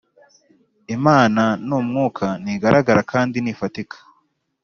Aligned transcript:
imana 0.95 1.43
n’umwuka 1.67 2.25
ntigaragara 2.43 3.01
kandi 3.11 3.35
ntifatika 3.39 3.97